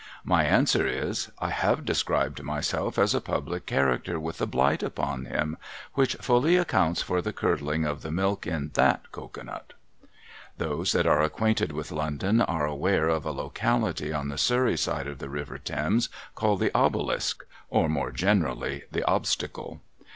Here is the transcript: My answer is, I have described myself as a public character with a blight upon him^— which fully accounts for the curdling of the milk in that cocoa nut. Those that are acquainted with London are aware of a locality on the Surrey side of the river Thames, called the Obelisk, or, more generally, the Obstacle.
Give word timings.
My 0.23 0.45
answer 0.45 0.87
is, 0.87 1.29
I 1.37 1.51
have 1.51 1.85
described 1.85 2.41
myself 2.41 2.97
as 2.97 3.13
a 3.13 3.21
public 3.21 3.67
character 3.67 4.19
with 4.19 4.41
a 4.41 4.47
blight 4.47 4.81
upon 4.81 5.25
him^— 5.27 5.57
which 5.93 6.15
fully 6.15 6.57
accounts 6.57 7.03
for 7.03 7.21
the 7.21 7.31
curdling 7.31 7.85
of 7.85 8.01
the 8.01 8.09
milk 8.09 8.47
in 8.47 8.71
that 8.73 9.11
cocoa 9.11 9.43
nut. 9.43 9.73
Those 10.57 10.91
that 10.93 11.05
are 11.05 11.21
acquainted 11.21 11.71
with 11.71 11.91
London 11.91 12.41
are 12.41 12.65
aware 12.65 13.09
of 13.09 13.27
a 13.27 13.31
locality 13.31 14.11
on 14.11 14.29
the 14.29 14.39
Surrey 14.39 14.75
side 14.75 15.05
of 15.05 15.19
the 15.19 15.29
river 15.29 15.59
Thames, 15.59 16.09
called 16.33 16.61
the 16.61 16.75
Obelisk, 16.75 17.45
or, 17.69 17.87
more 17.87 18.11
generally, 18.11 18.85
the 18.91 19.03
Obstacle. 19.05 19.81